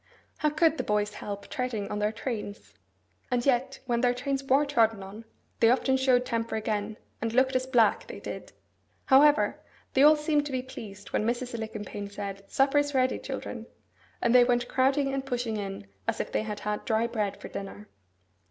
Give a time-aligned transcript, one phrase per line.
[0.37, 2.73] How could the boys help treading on their trains?
[3.29, 5.25] And yet when their trains were trodden on,
[5.59, 8.51] they often showed temper again, and looked as black, they did!
[9.05, 9.59] However,
[9.93, 11.53] they all seemed to be pleased when Mrs.
[11.53, 13.67] Alicumpaine said, 'Supper is ready, children!'
[14.23, 17.47] And they went crowding and pushing in, as if they had had dry bread for
[17.47, 17.87] dinner.